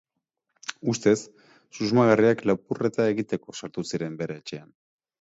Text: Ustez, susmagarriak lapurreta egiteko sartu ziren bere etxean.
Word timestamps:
Ustez, 0.93 1.13
susmagarriak 1.81 2.43
lapurreta 2.53 3.09
egiteko 3.15 3.59
sartu 3.63 3.89
ziren 3.95 4.21
bere 4.25 4.43
etxean. 4.43 4.71